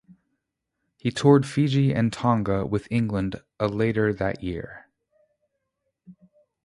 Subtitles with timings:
[0.97, 4.87] He toured Fiji and Tonga with England A later that year.